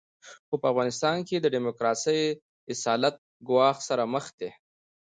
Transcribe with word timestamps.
خو 0.47 0.55
په 0.61 0.67
افغانستان 0.71 1.17
کې 1.27 1.35
د 1.39 1.45
ډیموکراسۍ 1.55 2.21
اصالت 2.73 3.15
ګواښ 3.49 3.77
سره 3.89 4.03
مخ 4.13 4.25
دی. 4.39 4.49